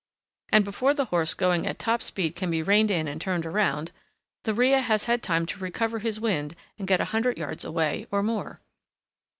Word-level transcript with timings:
And 0.51 0.65
before 0.65 0.95
the 0.95 1.05
horse 1.13 1.35
going 1.35 1.67
at 1.67 1.77
top 1.77 2.01
speed 2.01 2.35
can 2.35 2.49
be 2.49 2.63
reined 2.63 2.89
in 2.89 3.07
and 3.07 3.21
turned 3.21 3.45
round, 3.45 3.91
the 4.45 4.53
rhea 4.55 4.81
has 4.81 5.03
had 5.03 5.21
time 5.21 5.45
to 5.45 5.59
recover 5.59 5.99
his 5.99 6.19
wind 6.19 6.55
and 6.79 6.87
get 6.87 6.99
a 6.99 7.05
hundred 7.13 7.37
yards 7.37 7.63
away 7.63 8.07
or 8.09 8.23
more. 8.23 8.61